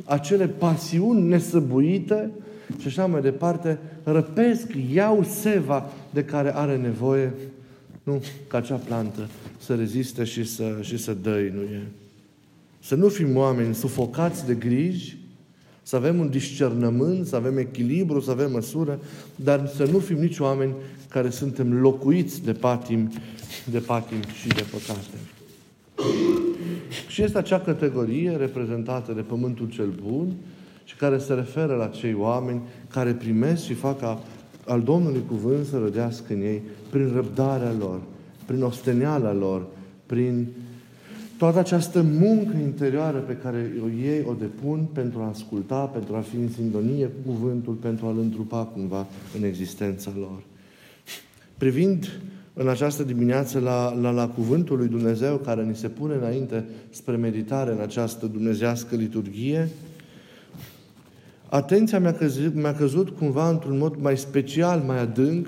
acele 0.04 0.48
pasiuni 0.48 1.28
nesăbuite 1.28 2.30
și 2.78 2.86
așa 2.86 3.06
mai 3.06 3.20
departe, 3.20 3.78
răpesc, 4.02 4.66
iau 4.92 5.22
seva 5.22 5.92
de 6.10 6.24
care 6.24 6.56
are 6.56 6.76
nevoie, 6.76 7.32
nu, 8.02 8.22
ca 8.46 8.58
acea 8.58 8.76
plantă 8.76 9.28
să 9.58 9.74
reziste 9.74 10.24
și 10.24 10.44
să, 10.44 10.78
și 10.80 10.96
să 10.96 11.16
dăinuie. 11.22 11.82
Să 12.80 12.94
nu 12.94 13.08
fim 13.08 13.36
oameni 13.36 13.74
sufocați 13.74 14.46
de 14.46 14.54
griji, 14.54 15.16
să 15.86 15.96
avem 15.96 16.18
un 16.18 16.30
discernământ, 16.30 17.26
să 17.26 17.36
avem 17.36 17.58
echilibru, 17.58 18.20
să 18.20 18.30
avem 18.30 18.52
măsură, 18.52 18.98
dar 19.36 19.68
să 19.68 19.88
nu 19.92 19.98
fim 19.98 20.18
nici 20.18 20.38
oameni 20.38 20.74
care 21.08 21.30
suntem 21.30 21.80
locuiți 21.80 22.42
de 22.42 22.52
patim, 22.52 23.12
de 23.70 23.78
patim 23.78 24.20
și 24.40 24.48
de 24.48 24.64
păcate. 24.70 25.16
Și 27.08 27.22
este 27.22 27.38
acea 27.38 27.60
categorie 27.60 28.36
reprezentată 28.36 29.12
de 29.12 29.20
pământul 29.20 29.68
cel 29.68 29.92
bun 30.06 30.32
și 30.84 30.96
care 30.96 31.18
se 31.18 31.34
referă 31.34 31.74
la 31.74 31.86
cei 31.86 32.14
oameni 32.14 32.60
care 32.90 33.12
primesc 33.12 33.64
și 33.64 33.74
fac 33.74 33.98
ca 33.98 34.22
al 34.66 34.82
Domnului 34.82 35.22
cuvânt 35.28 35.66
să 35.66 35.78
rădească 35.78 36.32
în 36.32 36.40
ei 36.40 36.62
prin 36.90 37.12
răbdarea 37.14 37.74
lor, 37.78 38.00
prin 38.46 38.62
osteneala 38.62 39.32
lor, 39.32 39.66
prin 40.06 40.46
toată 41.38 41.58
această 41.58 42.02
muncă 42.02 42.56
interioară 42.56 43.18
pe 43.18 43.36
care 43.36 43.72
o 43.84 43.88
ei 43.88 44.24
o 44.26 44.32
depun 44.32 44.86
pentru 44.92 45.20
a 45.20 45.28
asculta, 45.28 45.84
pentru 45.84 46.16
a 46.16 46.20
fi 46.20 46.36
în 46.36 46.48
sindonie 46.48 47.06
cu 47.06 47.30
cuvântul, 47.30 47.74
pentru 47.74 48.06
a-L 48.06 48.18
întrupa 48.18 48.64
cumva 48.64 49.06
în 49.36 49.44
existența 49.44 50.12
lor. 50.18 50.42
Privind 51.58 52.20
în 52.58 52.68
această 52.68 53.02
dimineață 53.02 53.58
la, 53.58 53.94
la, 54.00 54.10
la 54.10 54.28
Cuvântul 54.28 54.76
lui 54.76 54.88
Dumnezeu 54.88 55.36
care 55.36 55.64
ni 55.64 55.76
se 55.76 55.88
pune 55.88 56.14
înainte 56.14 56.64
spre 56.90 57.16
meditare 57.16 57.72
în 57.72 57.80
această 57.80 58.26
dumnezească 58.26 58.96
liturghie, 58.96 59.68
atenția 61.48 62.00
mi-a 62.00 62.12
căzut, 62.12 62.54
mi-a 62.54 62.74
căzut 62.74 63.08
cumva 63.08 63.48
într-un 63.48 63.78
mod 63.78 63.96
mai 64.00 64.16
special, 64.16 64.80
mai 64.86 64.98
adânc, 64.98 65.46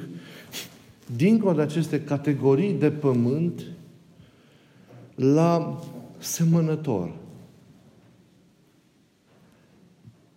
dincolo 1.17 1.53
de 1.53 1.63
aceste 1.63 2.01
categorii 2.01 2.73
de 2.73 2.91
pământ, 2.91 3.63
la 5.19 5.81
semănător. 6.19 7.11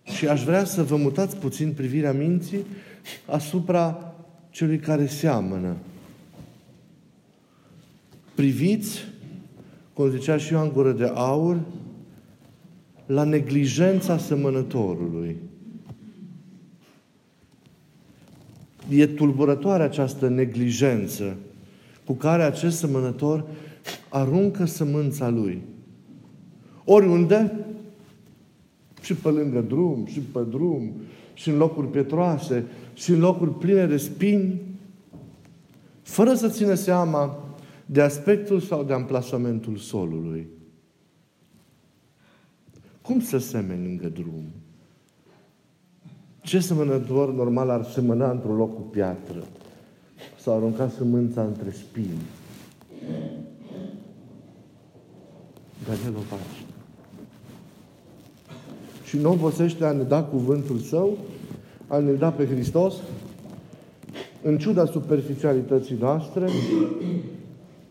Și 0.02 0.28
aș 0.28 0.44
vrea 0.44 0.64
să 0.64 0.82
vă 0.82 0.96
mutați 0.96 1.36
puțin 1.36 1.72
privirea 1.72 2.12
minții 2.12 2.64
asupra 3.26 4.14
celui 4.50 4.78
care 4.78 5.06
seamănă. 5.06 5.76
Priviți, 8.34 9.04
cum 9.92 10.10
zicea 10.10 10.36
și 10.36 10.52
Ioan 10.52 10.72
Gură 10.72 10.92
de 10.92 11.10
Aur, 11.14 11.60
la 13.06 13.24
neglijența 13.24 14.18
semănătorului. 14.18 15.36
E 18.88 19.06
tulburătoare 19.06 19.82
această 19.82 20.28
neglijență 20.28 21.36
cu 22.04 22.12
care 22.12 22.42
acest 22.42 22.78
semănător 22.78 23.44
aruncă 24.08 24.64
sămânța 24.64 25.28
lui. 25.28 25.62
Oriunde, 26.84 27.66
și 29.00 29.14
pe 29.14 29.28
lângă 29.28 29.60
drum, 29.60 30.06
și 30.06 30.20
pe 30.20 30.40
drum, 30.50 30.92
și 31.34 31.48
în 31.48 31.56
locuri 31.56 31.86
pietroase, 31.86 32.64
și 32.94 33.10
în 33.10 33.18
locuri 33.18 33.58
pline 33.58 33.86
de 33.86 33.96
spini, 33.96 34.60
fără 36.02 36.34
să 36.34 36.48
țină 36.48 36.74
seama 36.74 37.44
de 37.86 38.00
aspectul 38.00 38.60
sau 38.60 38.82
de 38.82 38.92
amplasamentul 38.92 39.76
solului. 39.76 40.46
Cum 43.02 43.20
să 43.20 43.38
semeni 43.38 43.86
lângă 43.86 44.08
drum? 44.08 44.44
Ce 46.42 46.60
semănător 46.60 47.34
normal 47.34 47.70
ar 47.70 47.84
semăna 47.84 48.30
într-un 48.30 48.56
loc 48.56 48.74
cu 48.74 48.80
piatră? 48.80 49.44
Sau 50.40 50.56
arunca 50.56 50.88
sămânța 50.88 51.42
între 51.42 51.70
spini? 51.70 52.20
Dar 55.92 56.00
el 56.06 56.16
o 56.16 56.20
face. 56.20 56.64
Și 59.04 59.16
nu 59.16 59.30
obosește 59.30 59.84
a 59.84 59.92
ne 59.92 60.02
da 60.02 60.22
cuvântul 60.22 60.78
Său, 60.78 61.18
a 61.86 61.98
ne 61.98 62.12
da 62.12 62.30
pe 62.30 62.46
Hristos, 62.46 62.94
în 64.42 64.58
ciuda 64.58 64.84
superficialității 64.84 65.96
noastre, 66.00 66.46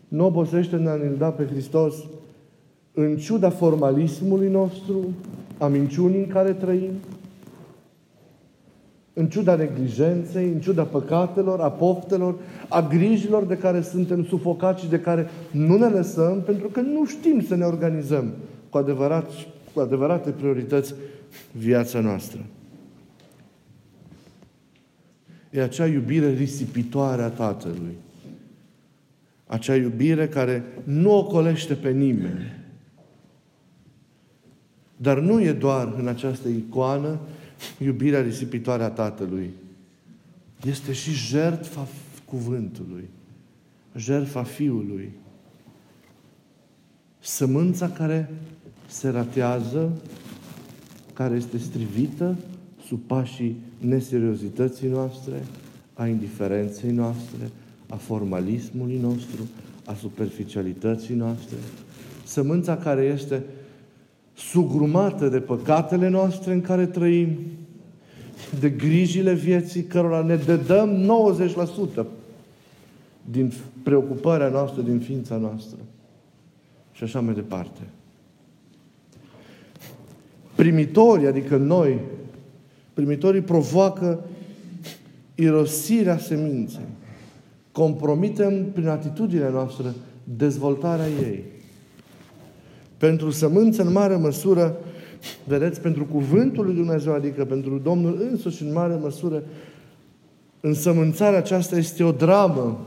nu 0.08 0.26
obosește 0.26 0.76
a 0.76 0.94
ne 0.94 1.08
da 1.18 1.30
pe 1.30 1.46
Hristos 1.46 1.94
în 2.92 3.16
ciuda 3.16 3.50
formalismului 3.50 4.48
nostru, 4.48 5.14
a 5.58 5.66
minciunii 5.66 6.18
în 6.18 6.28
care 6.28 6.52
trăim, 6.52 6.92
în 9.14 9.28
ciuda 9.28 9.56
neglijenței, 9.56 10.48
în 10.48 10.60
ciuda 10.60 10.82
păcatelor, 10.82 11.60
a 11.60 11.70
poftelor, 11.70 12.34
a 12.68 12.82
grijilor 12.82 13.44
de 13.44 13.56
care 13.56 13.82
suntem 13.82 14.24
sufocați 14.24 14.82
și 14.82 14.88
de 14.88 15.00
care 15.00 15.28
nu 15.50 15.76
ne 15.78 15.86
lăsăm, 15.86 16.42
pentru 16.42 16.68
că 16.68 16.80
nu 16.80 17.06
știm 17.06 17.42
să 17.42 17.54
ne 17.54 17.64
organizăm 17.64 18.32
cu, 18.70 18.78
adevărat, 18.78 19.30
cu 19.74 19.80
adevărate 19.80 20.30
priorități 20.30 20.94
viața 21.52 22.00
noastră. 22.00 22.40
E 25.50 25.62
acea 25.62 25.86
iubire 25.86 26.32
risipitoare 26.32 27.22
a 27.22 27.28
Tatălui. 27.28 27.96
Acea 29.46 29.76
iubire 29.76 30.28
care 30.28 30.64
nu 30.84 31.16
ocolește 31.16 31.74
pe 31.74 31.90
nimeni. 31.90 32.60
Dar 34.96 35.18
nu 35.18 35.42
e 35.42 35.52
doar 35.52 35.94
în 35.98 36.06
această 36.06 36.48
icoană 36.48 37.18
iubirea 37.78 38.22
risipitoare 38.22 38.82
a 38.82 38.90
Tatălui. 38.90 39.50
Este 40.66 40.92
și 40.92 41.10
jertfa 41.10 41.88
cuvântului, 42.24 43.08
jertfa 43.96 44.42
Fiului. 44.42 45.10
Sămânța 47.20 47.88
care 47.88 48.30
se 48.86 49.08
ratează, 49.08 50.02
care 51.12 51.36
este 51.36 51.58
strivită 51.58 52.36
sub 52.86 53.00
pașii 53.06 53.56
neseriozității 53.78 54.88
noastre, 54.88 55.42
a 55.94 56.06
indiferenței 56.06 56.90
noastre, 56.90 57.50
a 57.88 57.96
formalismului 57.96 58.98
nostru, 58.98 59.48
a 59.84 59.94
superficialității 59.94 61.14
noastre. 61.14 61.56
Sămânța 62.24 62.76
care 62.76 63.02
este 63.02 63.42
sugrumată 64.50 65.28
de 65.28 65.40
păcatele 65.40 66.08
noastre 66.08 66.52
în 66.52 66.60
care 66.60 66.86
trăim, 66.86 67.36
de 68.60 68.70
grijile 68.70 69.34
vieții 69.34 69.82
cărora 69.82 70.22
ne 70.22 70.36
dedăm 70.36 71.16
90% 72.02 72.04
din 73.30 73.52
preocuparea 73.82 74.48
noastră, 74.48 74.82
din 74.82 74.98
ființa 74.98 75.36
noastră. 75.36 75.78
Și 76.92 77.02
așa 77.02 77.20
mai 77.20 77.34
departe. 77.34 77.80
Primitorii, 80.54 81.26
adică 81.26 81.56
noi, 81.56 81.98
primitorii 82.94 83.40
provoacă 83.40 84.24
irosirea 85.34 86.18
seminței. 86.18 86.86
Compromitem 87.72 88.70
prin 88.72 88.88
atitudinea 88.88 89.48
noastră 89.48 89.94
dezvoltarea 90.36 91.08
ei. 91.08 91.44
Pentru 93.02 93.30
sămânță, 93.30 93.82
în 93.82 93.92
mare 93.92 94.16
măsură, 94.16 94.76
vedeți, 95.44 95.80
pentru 95.80 96.04
cuvântul 96.04 96.64
lui 96.64 96.74
Dumnezeu, 96.74 97.12
adică 97.12 97.44
pentru 97.44 97.78
Domnul 97.78 98.28
însuși, 98.30 98.62
în 98.62 98.72
mare 98.72 98.94
măsură, 98.94 99.42
însămânțarea 100.60 101.38
aceasta 101.38 101.76
este 101.76 102.04
o 102.04 102.12
dramă, 102.12 102.86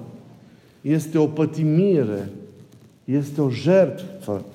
este 0.81 1.17
o 1.17 1.27
pătimire, 1.27 2.29
este 3.05 3.41
o 3.41 3.49
jertfă 3.49 4.45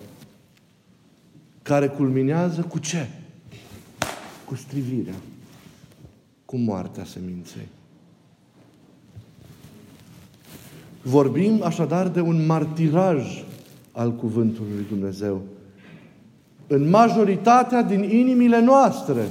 care 1.62 1.86
culminează 1.86 2.60
cu 2.60 2.78
ce? 2.78 3.08
Cu 4.44 4.54
strivirea, 4.54 5.16
cu 6.44 6.56
moartea 6.56 7.04
seminței. 7.04 7.68
Vorbim 11.02 11.62
așadar 11.62 12.08
de 12.08 12.20
un 12.20 12.46
martiraj 12.46 13.44
al 13.92 14.12
Cuvântului 14.12 14.72
Lui 14.74 14.86
Dumnezeu. 14.88 15.42
În 16.72 16.88
majoritatea 16.88 17.82
din 17.82 18.02
inimile 18.02 18.60
noastre. 18.60 19.22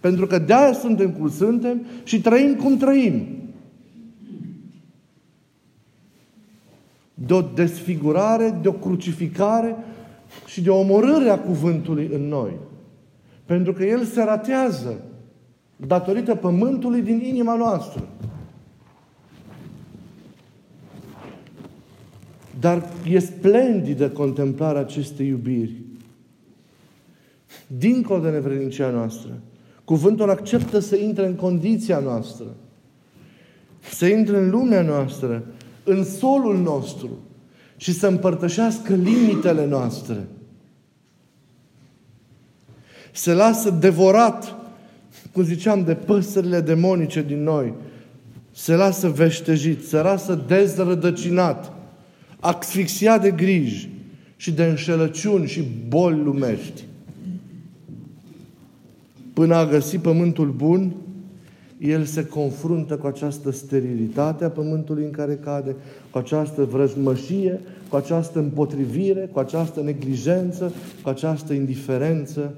Pentru 0.00 0.26
că 0.26 0.38
de-aia 0.38 0.72
suntem 0.72 1.10
cum 1.10 1.30
suntem 1.30 1.86
și 2.04 2.20
trăim 2.20 2.54
cum 2.54 2.76
trăim. 2.76 3.26
De 7.14 7.34
o 7.34 7.40
desfigurare, 7.40 8.58
de 8.62 8.68
o 8.68 8.72
crucificare 8.72 9.76
și 10.46 10.62
de 10.62 10.70
o 10.70 10.78
omorâre 10.78 11.28
a 11.28 11.38
cuvântului 11.38 12.10
în 12.12 12.28
noi. 12.28 12.52
Pentru 13.44 13.72
că 13.72 13.84
El 13.84 14.04
se 14.04 14.22
ratează 14.22 14.94
datorită 15.76 16.34
pământului 16.34 17.02
din 17.02 17.20
inima 17.20 17.54
noastră. 17.54 18.08
Dar 22.60 22.88
e 23.08 23.18
splendidă 23.18 24.08
contemplarea 24.10 24.80
acestei 24.80 25.26
iubiri. 25.26 25.72
Dincolo 27.76 28.20
de 28.20 28.30
nevrednicia 28.30 28.90
noastră. 28.90 29.38
Cuvântul 29.84 30.30
acceptă 30.30 30.78
să 30.78 30.96
intre 30.96 31.26
în 31.26 31.34
condiția 31.34 31.98
noastră. 31.98 32.46
Să 33.90 34.06
intre 34.06 34.38
în 34.38 34.50
lumea 34.50 34.82
noastră, 34.82 35.44
în 35.84 36.04
solul 36.04 36.58
nostru 36.58 37.18
și 37.76 37.92
să 37.92 38.06
împărtășească 38.06 38.94
limitele 38.94 39.66
noastre. 39.66 40.28
Se 43.12 43.32
lasă 43.32 43.70
devorat, 43.70 44.56
cum 45.32 45.42
ziceam, 45.42 45.84
de 45.84 45.94
păsările 45.94 46.60
demonice 46.60 47.22
din 47.22 47.42
noi. 47.42 47.74
Se 48.50 48.74
lasă 48.74 49.08
veștejit, 49.08 49.86
se 49.86 50.00
lasă 50.00 50.44
dezrădăcinat 50.46 51.72
asfixiat 52.40 53.22
de 53.22 53.30
griji 53.30 53.88
și 54.36 54.50
de 54.50 54.64
înșelăciuni 54.64 55.46
și 55.46 55.64
boli 55.88 56.22
lumești. 56.22 56.84
Până 59.32 59.54
a 59.54 59.66
găsi 59.66 59.98
pământul 59.98 60.50
bun, 60.50 60.92
el 61.78 62.04
se 62.04 62.26
confruntă 62.26 62.96
cu 62.96 63.06
această 63.06 63.50
sterilitate 63.50 64.44
a 64.44 64.50
pământului 64.50 65.04
în 65.04 65.10
care 65.10 65.34
cade, 65.34 65.76
cu 66.10 66.18
această 66.18 66.64
vrăjmășie, 66.64 67.60
cu 67.88 67.96
această 67.96 68.38
împotrivire, 68.38 69.28
cu 69.32 69.38
această 69.38 69.82
neglijență, 69.82 70.72
cu 71.02 71.08
această 71.08 71.52
indiferență, 71.52 72.54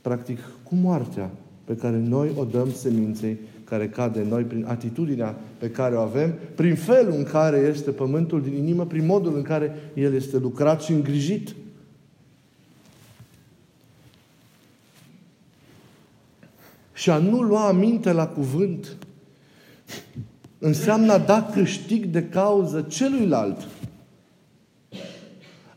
practic 0.00 0.38
cu 0.62 0.74
moartea 0.74 1.30
pe 1.64 1.76
care 1.76 2.02
noi 2.08 2.30
o 2.38 2.44
dăm 2.44 2.70
seminței 2.70 3.38
care 3.64 3.88
cade 3.88 4.20
în 4.20 4.28
noi, 4.28 4.42
prin 4.42 4.64
atitudinea 4.68 5.36
pe 5.58 5.70
care 5.70 5.94
o 5.94 6.00
avem, 6.00 6.34
prin 6.54 6.74
felul 6.74 7.14
în 7.16 7.22
care 7.22 7.58
este 7.58 7.90
pământul 7.90 8.42
din 8.42 8.54
inimă, 8.54 8.86
prin 8.86 9.06
modul 9.06 9.36
în 9.36 9.42
care 9.42 9.72
el 9.94 10.14
este 10.14 10.38
lucrat 10.38 10.82
și 10.82 10.92
îngrijit. 10.92 11.54
Și 17.02 17.10
a 17.10 17.18
nu 17.18 17.40
lua 17.40 17.66
aminte 17.66 18.12
la 18.12 18.26
cuvânt 18.26 18.96
înseamnă 20.58 21.12
a 21.12 21.18
da 21.18 21.50
câștig 21.52 22.04
de 22.04 22.22
cauză 22.22 22.86
celuilalt. 22.88 23.68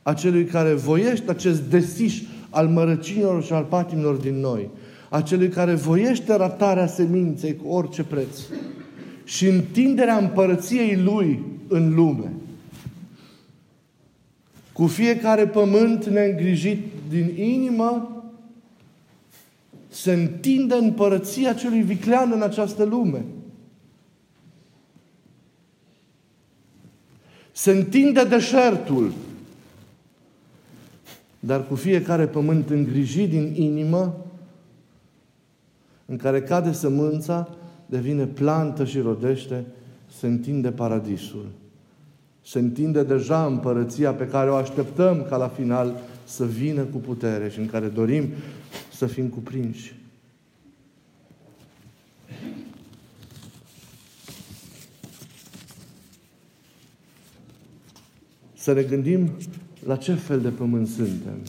Acelui 0.02 0.46
care 0.46 0.74
voiește 0.74 1.32
acest 1.32 1.62
desiș 1.62 2.22
al 2.50 2.68
mărăcinilor 2.68 3.44
și 3.44 3.54
al 3.54 3.64
patimilor 3.64 4.16
din 4.16 4.40
noi. 4.40 4.70
Acelui 5.10 5.50
care 5.50 5.74
voiește 5.74 6.36
ratarea 6.36 6.88
seminței 6.88 7.56
cu 7.56 7.68
orice 7.68 8.04
preț. 8.04 8.40
Și 9.24 9.48
întinderea 9.48 10.18
împărăției 10.18 10.96
Lui 10.96 11.44
în 11.68 11.96
lume. 11.96 12.34
Cu 14.74 14.88
fiecare 14.88 15.48
pământ 15.48 16.06
neîngrijit 16.06 16.84
din 17.10 17.34
inimă, 17.38 18.15
se 19.96 20.14
întinde 20.14 20.76
împărăția 20.76 21.54
celui 21.54 21.82
viclean 21.82 22.32
în 22.32 22.42
această 22.42 22.84
lume. 22.84 23.26
Se 27.52 27.72
întinde 27.72 28.24
deșertul. 28.24 29.12
Dar 31.40 31.68
cu 31.68 31.76
fiecare 31.76 32.28
pământ 32.28 32.70
îngrijit 32.70 33.30
din 33.30 33.54
inimă, 33.56 34.26
în 36.06 36.18
care 36.18 36.42
cade 36.42 36.72
sămânța, 36.72 37.50
devine 37.86 38.26
plantă 38.26 38.86
și 38.86 39.00
rodește, 39.00 39.66
se 40.18 40.28
întinde 40.28 40.72
paradisul. 40.72 41.46
Se 42.42 42.60
întinde 42.60 43.04
deja 43.04 43.46
împărăția 43.46 44.14
pe 44.14 44.28
care 44.28 44.50
o 44.50 44.56
așteptăm 44.56 45.26
ca 45.30 45.38
la 45.38 45.48
final 45.48 45.96
să 46.24 46.46
vină 46.46 46.82
cu 46.82 46.98
putere 46.98 47.50
și 47.50 47.60
în 47.60 47.68
care 47.68 47.88
dorim 47.88 48.30
să 48.96 49.06
fim 49.06 49.28
cuprinși. 49.28 49.96
Să 58.54 58.74
ne 58.74 58.84
gândim 58.84 59.32
la 59.86 59.96
ce 59.96 60.14
fel 60.14 60.42
de 60.42 60.50
pământ 60.50 60.88
suntem, 60.88 61.42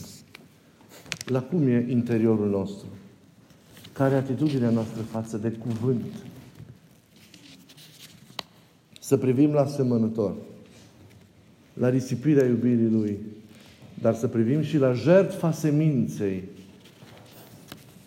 la 1.25 1.41
cum 1.41 1.67
e 1.67 1.85
interiorul 1.89 2.49
nostru, 2.49 2.87
care 3.93 4.13
e 4.13 4.17
atitudinea 4.17 4.69
noastră 4.69 5.01
față 5.01 5.37
de 5.37 5.49
cuvânt. 5.49 6.13
Să 8.99 9.17
privim 9.17 9.51
la 9.51 9.65
semănător, 9.65 10.35
la 11.73 11.89
risipirea 11.89 12.45
iubirii 12.45 12.89
Lui, 12.89 13.17
dar 14.01 14.15
să 14.15 14.27
privim 14.27 14.61
și 14.61 14.77
la 14.77 14.93
jertfa 14.93 15.51
seminței 15.51 16.43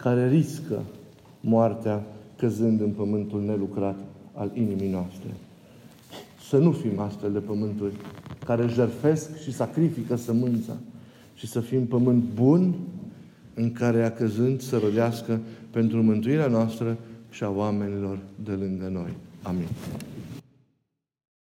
care 0.02 0.28
riscă 0.28 0.82
moartea 1.40 2.02
căzând 2.36 2.80
în 2.80 2.90
pământul 2.90 3.42
nelucrat 3.42 3.98
al 4.34 4.50
inimii 4.54 4.90
noastre. 4.90 5.28
Să 6.48 6.56
nu 6.56 6.72
fim 6.72 6.98
astfel 6.98 7.32
de 7.32 7.38
pământuri 7.38 7.92
care 8.44 8.66
jerfesc 8.66 9.42
și 9.42 9.52
sacrifică 9.52 10.16
sămânța, 10.16 10.76
și 11.34 11.46
să 11.46 11.60
fim 11.60 11.86
pământ 11.86 12.22
bun 12.34 12.74
în 13.54 13.72
care 13.72 14.04
a 14.04 14.12
căzând 14.12 14.60
să 14.60 14.78
rodească 14.78 15.40
pentru 15.70 16.02
mântuirea 16.02 16.46
noastră 16.46 16.96
și 17.30 17.44
a 17.44 17.50
oamenilor 17.50 18.18
de 18.44 18.52
lângă 18.52 18.88
noi. 18.92 19.12
Amin. 19.42 19.66